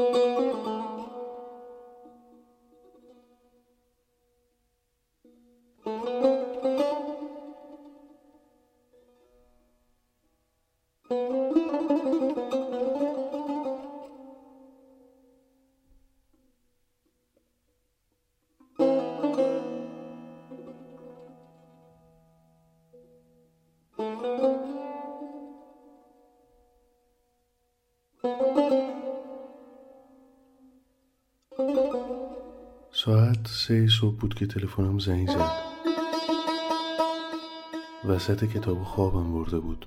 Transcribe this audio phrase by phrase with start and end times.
[0.00, 0.79] Música
[33.04, 35.50] ساعت سه صبح بود که تلفنم زنگ زد.
[38.04, 39.86] وسط کتاب خوابم برده بود.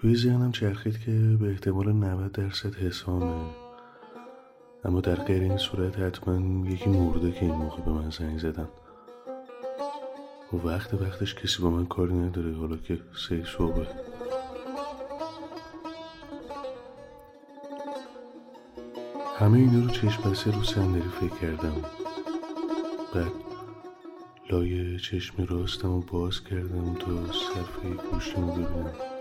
[0.00, 1.10] توی ذهنم چرخید که
[1.40, 3.34] به احتمال 90 درصد حسامه.
[4.84, 8.68] اما در غیر این صورت حتما یکی مرده که این موقع به من زنگ زدن.
[10.52, 13.86] و وقت وقتش کسی با من کاری نداره حالا که سه صبح.
[19.38, 21.74] همه اینا رو چشم بسته رو صندلی فکر کردم.
[23.14, 23.32] بعد
[24.50, 29.15] لایه چشم راستم رو باز کردم تا صفحه گوشتم ببینم.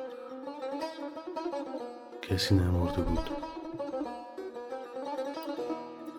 [2.29, 3.29] کسی نمرده بود.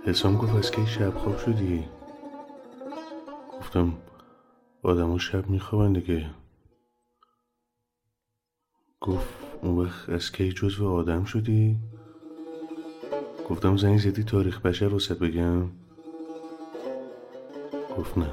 [0.04, 1.84] حسام گفت از که شب خواب شدی؟
[3.58, 3.92] گفتم
[4.82, 6.30] آدم شب میخوابن دیگه.
[9.00, 9.28] گفت
[9.62, 11.76] اون وقت از کی جزو آدم شدی؟
[13.48, 15.70] گفتم زنگ زدی تاریخ بشر رو بگم؟
[17.98, 18.30] گفت نه.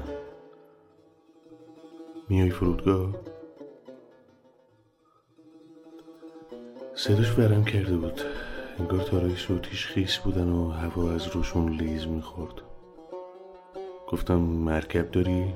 [2.28, 3.33] میای فرودگاه؟
[7.04, 8.20] صداش ورم کرده بود.
[8.78, 12.62] انگار تارای صوتیش خیس بودن و هوا از روشون لیز می‌خورد.
[14.08, 15.54] گفتم مرکب داری؟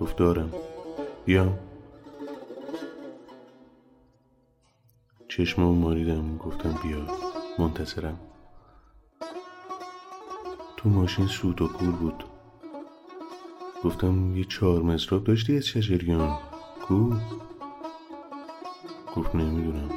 [0.00, 0.52] گفت دارم
[1.24, 1.58] بیام
[5.28, 7.06] چشممو ماریدم گفتم بیا.
[7.58, 8.20] منتظرم.
[10.76, 12.24] تو ماشین سوت و کول بود.
[13.84, 16.38] گفتم یه چهار مصراب داشتی از شجریان.
[16.82, 17.12] کو؟
[19.16, 19.90] گفت نمی‌دونم.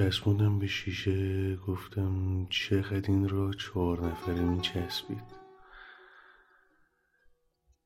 [0.00, 5.22] چسبوندم به شیشه گفتم چقدر این را چهار نفره می چسبید.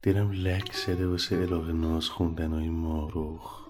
[0.03, 3.69] دلم لک زده واسه اله ناز خوندن های ماروخ.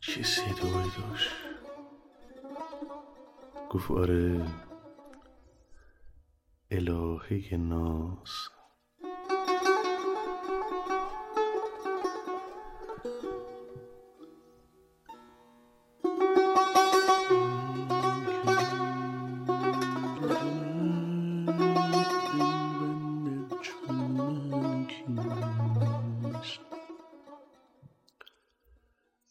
[0.00, 1.30] چه صدایی داشت؟
[3.70, 4.46] گفت آره
[6.70, 8.30] الهه ناز.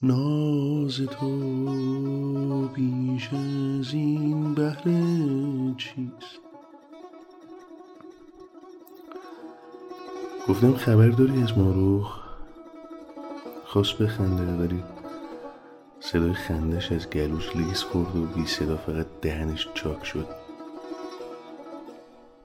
[0.02, 6.40] ناز تو بیش از این بهره چیست؟
[10.48, 12.20] گفتم خبر داری از ماروخ؟
[13.66, 14.84] خواست بخنده ولی
[16.00, 20.28] صدای خندش از گلوش لیز خورد و بی صدا فقط دهنش چاک شد.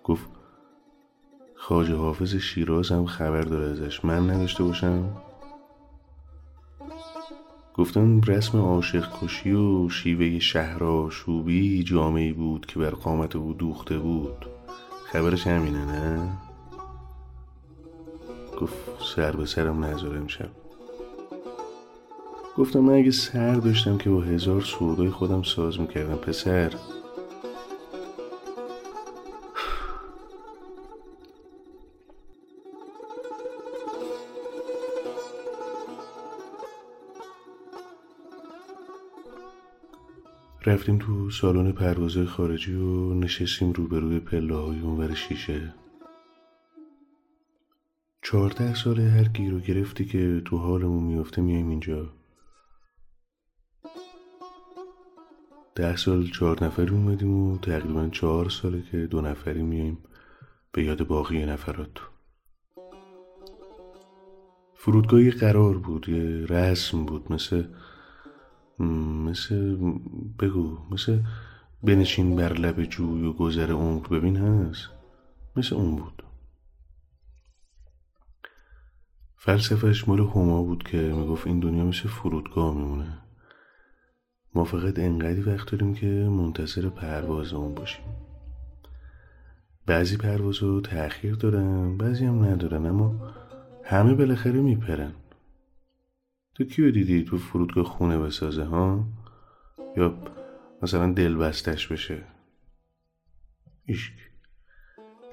[0.04, 0.28] گفت
[1.54, 4.04] خاجه حافظ شیراز هم خبر داره ازش.
[4.04, 5.16] من نداشته باشم؟
[7.74, 13.98] گفتم رسم عاشق کشی و شیوه شهر شوبی جامعی بود که بر قامت او دوخته
[13.98, 14.46] بود
[15.12, 16.28] خبرش همینه نه؟
[18.60, 18.74] گفت
[19.16, 20.48] سر به سرم نذاره امشب
[22.58, 26.72] گفتم من اگه سر داشتم که با هزار سودای خودم ساز می‌کردم پسر
[40.66, 45.74] رفتیم تو سالن پروازه خارجی و نشستیم روبروی پله های اونور شیشه.
[48.22, 52.12] چهارده سال هر گیر و گرفتی که تو حالمون میافته میایم اینجا.
[55.74, 59.98] ده سال چهار نفری اومدیم و تقریبا چهار ساله که دو نفری میایم
[60.72, 62.00] به یاد باقی نفرات.
[64.74, 67.64] فرودگاه یه قرار بود یه رسم بود مثل
[68.78, 69.76] مثل
[70.38, 71.18] بگو مثل
[71.82, 74.08] بنشین بر لب جوی و گذر عمر.
[74.08, 74.88] ببین هست
[75.56, 76.22] مثل اون بود.
[79.36, 83.18] فلسفهش مال هما بود که می‌گفت این دنیا مثل فرودگاه میمونه.
[84.54, 88.04] ما فقط انقدری وقت داریم که منتظر پرواز اون باشیم.
[89.86, 93.34] بعضی پرواز رو تأخیر دارن بعضی هم ندارن اما
[93.84, 95.12] همه بالاخره میپرن.
[96.54, 99.04] تو کیو دیدی تو فرودگاه خونه بسازه ها؟
[99.96, 100.18] یا
[100.82, 102.24] مثلا دل بستش بشه؟
[103.84, 104.14] ایشک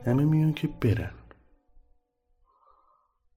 [0.06, 1.12] همه میان که برن.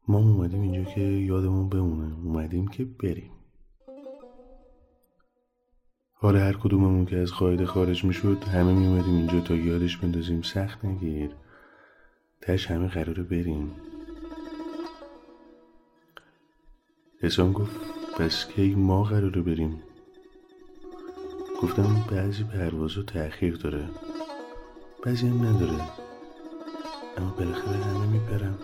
[0.08, 2.14] ما اومدیم اینجا که یادمون بمونه.
[2.14, 3.30] اومدیم که بریم.
[6.12, 10.42] حالا هر کدوممون که از قاعده خارج می‌شد همه میومدیم اینجا تا یادش بندازیم.
[10.42, 11.30] سخت نگیر.
[12.40, 13.70] تش همه قراره بریم.
[17.24, 17.76] حسام گفت
[18.18, 19.82] پس کی ما قراره بریم.
[21.62, 23.88] گفتم بعضی پروازو تأخیر داره.
[25.04, 25.88] بعضی هم نداره.
[27.18, 28.54] اما بالاخره همه میپرن.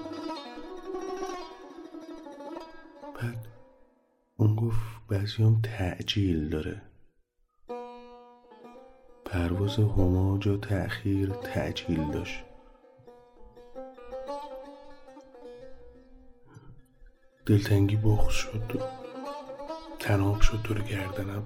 [3.15, 3.47] بعد
[4.37, 6.83] اون گفت بعضی هم تعجیل داره.
[9.25, 12.50] پرواز هما جا تأخیر تعجیل داشت.
[17.51, 18.83] دلتنگی بخش شد
[19.99, 21.43] تناب شد دور گردنم.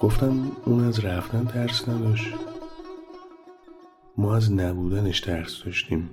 [0.00, 2.34] گفتم اون از رفتن ترس نداشت.
[4.16, 6.10] ما از نبودنش ترس داشتیم.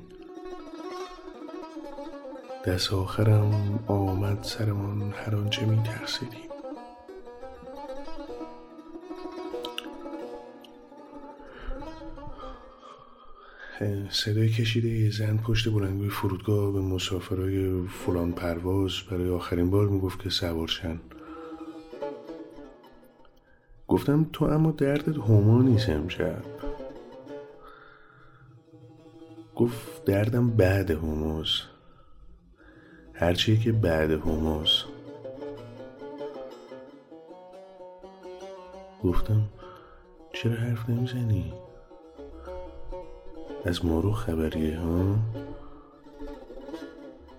[2.65, 6.50] دست آخرم آمد سرمان هر آنچه می ترسیدیم
[14.09, 20.23] صدای کشیده یه زن پشت بلنگوی فرودگاه به مسافرای فلان پرواز برای آخرین بار می‌گفت
[20.23, 20.99] که سوارشن.
[23.87, 26.43] گفتم تو اما دردت هما نیست امشب.
[29.55, 31.61] گفت دردم بعد هماست
[33.13, 34.85] هرچیه که بعد هماست
[39.03, 39.41] گفتم
[40.33, 41.53] چرا حرف نمی‌زنی؟
[43.65, 45.15] از مارو خبریه ها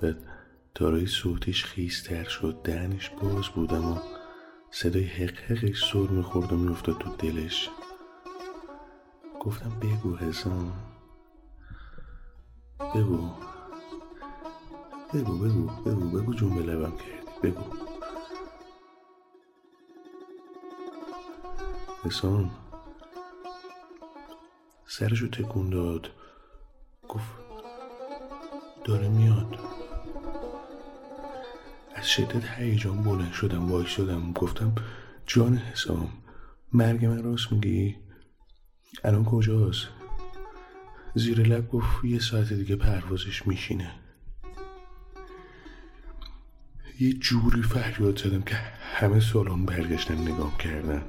[0.00, 0.16] بعد
[0.74, 2.60] تارای صوتش خیستر شد.
[2.64, 4.02] دهنش باز بود اما
[4.70, 7.70] صدای حق حقش سر می‌خورد و میافتاد تو دلش.
[9.40, 10.72] گفتم بگو حسام.
[12.94, 13.30] بگو.
[15.14, 17.50] بگو بگو بگو بگو جون به لبم کردی.
[17.50, 17.62] بگو.
[22.04, 22.61] حسام.
[24.98, 26.10] سرشو تکون داد.
[27.08, 27.30] گفت
[28.84, 29.58] داره میاد.
[31.94, 34.74] از شدت هیجان بلند شدم وای شدم گفتم
[35.26, 36.08] جان حسام
[36.72, 37.96] مرگ من راست میگی؟
[39.04, 39.88] الان کجاست؟
[41.14, 43.90] زیر لب گفت یه ساعت دیگه پروازش میشینه.
[47.00, 48.54] یه جوری فریاد زدم که
[48.94, 51.02] همه سالن برگشتن نگام کردن.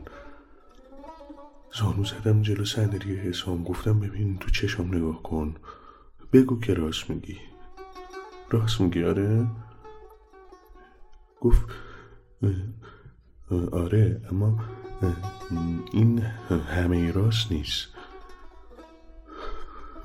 [1.80, 3.64] زانو زدم جلو صندلی حسام.
[3.64, 5.56] گفتم ببین تو چشم نگاه کن.
[6.34, 7.38] بگو که راست میگی.
[8.50, 9.48] راست میگی؟ آره.
[11.42, 11.62] گفت
[13.72, 14.60] آره اما
[15.92, 16.20] این
[16.50, 17.88] همه راست نیست.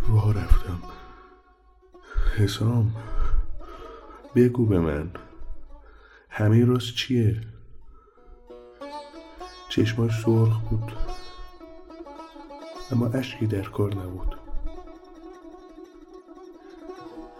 [0.08, 0.82] وا رفتم.
[2.36, 2.94] حسام
[4.34, 5.10] بگو به من.
[6.30, 7.40] همه راست چیه؟
[9.68, 10.92] چشماش سرخ بود.
[12.92, 14.36] اما اشکی در کار نبود.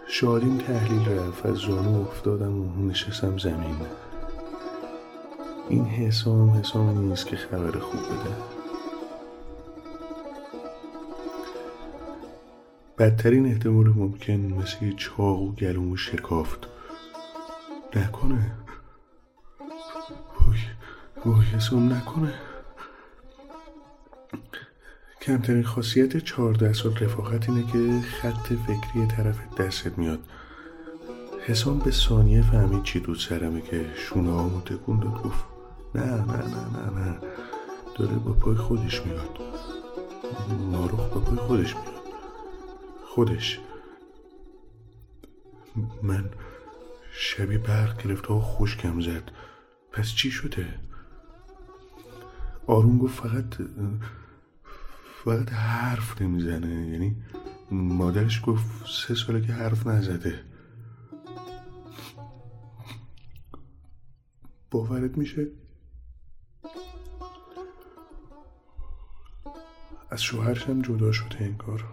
[0.07, 1.45] شادین تحلیل رفت.
[1.45, 3.75] از زانو افتادم و نشستم زمین.
[5.69, 8.35] این حسام حسام نیست که خبر خوب بده.
[12.97, 16.67] بدترین احتمال ممکن مثل چاقو گلومو شکافت.
[17.95, 18.51] نکنه.
[20.39, 20.59] وای
[21.25, 22.33] وای حسام نکنه.
[25.29, 30.19] کمترین خاصیت چهارده سال رفاقت اینه که خط فکری طرف دستت میاد.
[31.45, 35.23] حسام به ثانیه فهمید چی دود سرمه که شونه ها تکون داد.
[35.23, 35.45] گفت
[35.95, 37.17] نه نه نه نه نه.
[37.95, 39.39] داره با پای خودش میاد.
[40.71, 42.03] ناروخ با پای خودش میاد.
[43.05, 43.59] خودش.
[46.03, 46.25] من
[47.11, 49.31] شبی برق گرفت و خوشکم زد.
[49.91, 50.79] پس چی شده؟
[52.67, 53.45] آروم گفت فقط
[55.25, 56.87] فقط حرف نمی‌زنه.
[56.87, 57.15] یعنی
[57.71, 60.43] مادرش گفت سه ساله که حرف نزده.
[64.71, 65.47] باورت میشه؟
[70.09, 71.85] از شوهرش هم جدا شده این کار.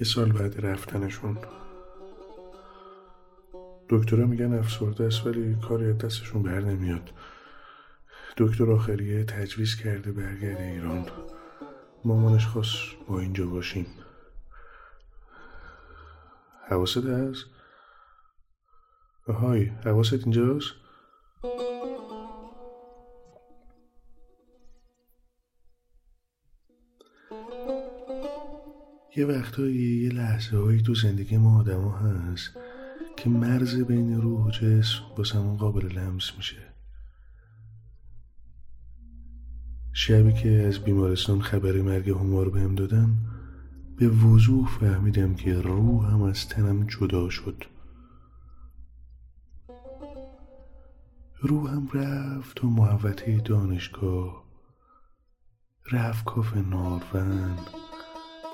[0.00, 1.38] یه سال بعد رفتنشون.
[3.88, 7.10] دکترها میگن افسرده است ولی کاری دستشون بر نمیاد.
[8.40, 11.06] دکتر آخریه تجویز کرده برگرده ایران
[12.04, 12.78] مامانش خواست
[13.08, 13.86] با اینجا باشیم
[16.68, 17.44] حواست هست؟
[19.28, 20.70] های حواست اینجاست؟
[29.16, 32.56] یه وقتایی یه لحظه هایی تو زندگی ما آدم هست
[33.16, 36.77] که مرز بین روح و جسم باسمون قابل لمس میشه
[40.00, 43.16] شبی که از بیمارستان خبر مرگ هما بهم دادن
[43.96, 47.64] به وضوح فهمیدم که روحم از تنم جدا شد.
[51.40, 54.44] روحم رفت و محوطه دانشگاه
[55.92, 57.56] رفت کاف نارون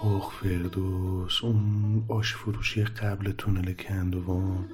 [0.03, 4.69] باغ فردوس اون آش فروشی قبل تونل کندوان.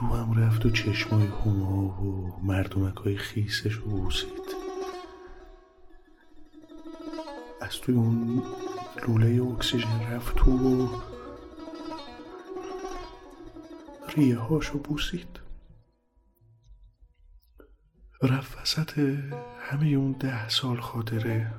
[0.00, 4.56] روحم رفت و چشمای هما و مردمک های خیسش رو بوسید.
[7.60, 8.42] از توی اون
[9.08, 11.00] لوله اکسیژن رفت تو و
[14.16, 15.40] ریه هاشو بوسید.
[18.22, 18.98] رفت وسط
[19.60, 21.54] همه اون ده سال خاطره.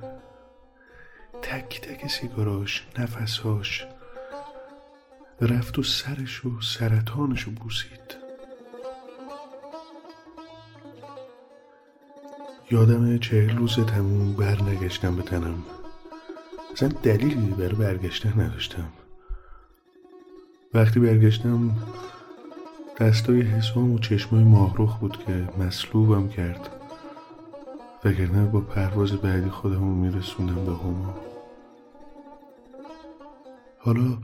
[1.42, 3.86] تک تک سیگاراش نفسهاش
[5.40, 8.21] رفت و سرش و سرطانش رو بوسید.
[12.72, 15.62] یادم چهل روز تموم برنگشتم به تنم.
[16.72, 18.88] اصلا دلیلی برای برگشتن نداشتم.
[20.74, 21.70] وقتی برگشتم
[23.00, 26.70] دستای حسام و چشمای ماهروخ بود که مصلوبم کرد.
[28.04, 31.20] وگرنه با پرواز بعدی خودم رو میرسوندم به هما.
[33.78, 34.18] حالا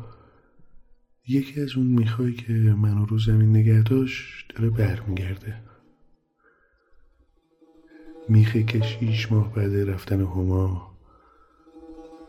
[1.28, 5.67] یکی از اون میخوایی که منو رو زمین نگه داشت داره برمیگرده.
[8.28, 10.90] میخه که شیش ماه بعد رفتن هما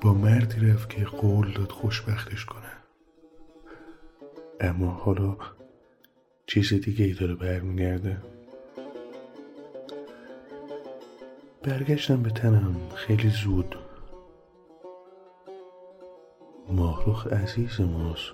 [0.01, 2.71] با مردی رفت که قول داد خوشبختش کنه.
[4.59, 5.37] اما حالا
[6.45, 8.17] چیز دیگه ای داره برمیگرده.
[11.63, 12.75] برگشتم به تنم.
[12.95, 13.75] خیلی زود.
[16.69, 18.31] ماهروخ عزیز ماست.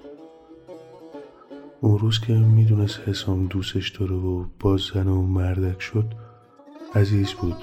[1.82, 6.25] اون روز که می‌دونست حسام دوستش داره و باز زن و مردک شد
[6.96, 7.56] عزیز بود.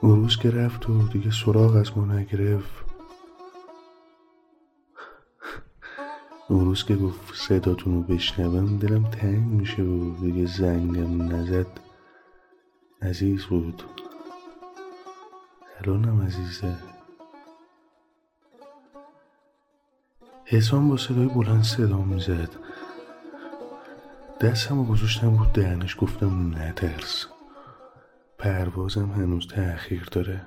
[0.00, 2.84] اون روز که رفت و دیگه سراغ از ما نگرفت.
[6.48, 11.80] اون روز که گفت صداتون رو بشنوم دلم تنگ میشه و دیگه زنگم نزد.
[13.02, 13.82] عزیز بود.
[15.78, 16.76] الانم عزیزه.
[20.44, 22.50] حسام با صدای بلند صدا می‌زد.
[24.40, 27.26] دستم رو گذاشتم بود دهنش گفتم نترس
[28.38, 30.46] پروازم هنوز تأخیر داره.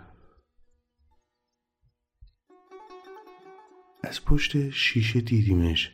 [4.04, 5.92] از پشت شیشه دیدیمش.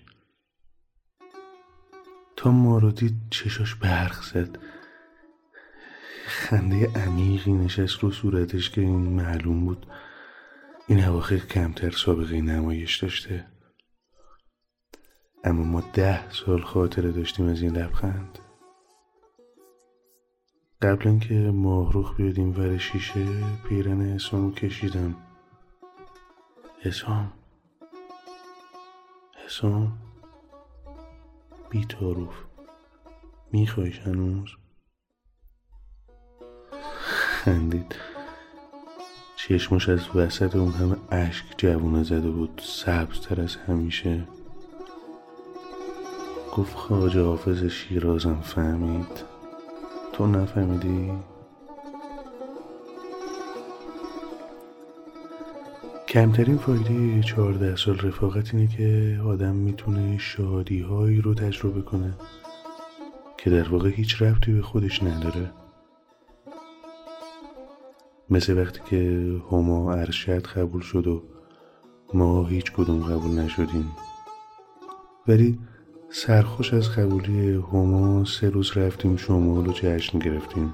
[2.35, 4.59] تا ما رو دید چشاش برق زد.
[6.25, 9.87] خنده عمیقی نشست رو صورتش که این معلوم بود.
[10.87, 13.56] این اواخر کمتر سابقه نمایش داشته.
[15.47, 18.39] اما ما ده سال خاطره داشتیم از این لبخند.
[20.81, 23.25] قبل اینکه ماهروخ بیادیم ور شیشه
[23.69, 25.15] پیرن حسامو کشیدم.
[26.81, 27.33] حسام
[29.45, 29.97] حسام
[31.69, 32.35] بی تاروف
[33.51, 34.49] میخوایش هنوز؟
[37.01, 37.95] خندید.
[39.35, 42.61] چشمش از وسط اون همه اشک جوونه زده بود.
[42.63, 44.27] سبزتر از همیشه.
[46.57, 49.23] گفت خواجه حافظ شیرازم فهمید.
[50.13, 51.11] تو نفهمیدی؟
[56.07, 62.13] کمترین فایده چهارده سال رفاقت اینه که آدم می‌تونه شادی هایی رو تجربه کنه
[63.37, 65.51] که در واقع هیچ ربطی به خودش نداره.
[68.29, 71.23] مثل وقتی که هما ارشد قبول شد و
[72.13, 73.91] ما هیچ کدوم قبول نشدیم.
[75.27, 75.59] ولی
[76.09, 80.73] سرخوش از قبولی هما سه روز رفتیم شمال و جشن گرفتیم.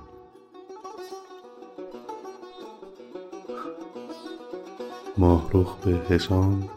[5.18, 6.70] ماهروخ به حسام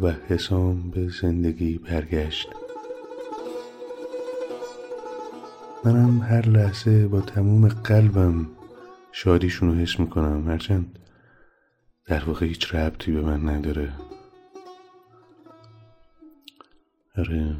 [0.00, 2.48] و حسام به زندگی برگشت.
[5.84, 8.46] منم هر لحظه با تموم قلبم
[9.12, 10.48] شادیشون رو حس می‌کنم.
[10.48, 10.98] هرچند
[12.06, 13.92] در واقع هیچ ربطی به من نداره.
[17.22, 17.56] آره.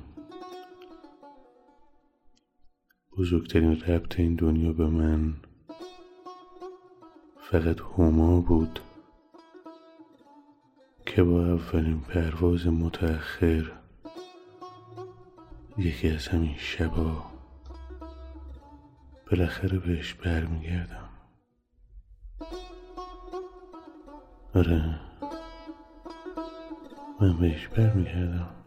[3.18, 5.34] بزرگترین ربط این دنیا به من
[7.40, 8.80] فقط هما بود
[11.06, 13.72] که با اولین پرواز متأخر
[15.78, 17.24] یکی از همین شبا
[19.30, 21.08] بالاخره بهش برمیگردم.
[24.54, 25.00] آره.
[27.20, 28.61] من بهش برمیگردم.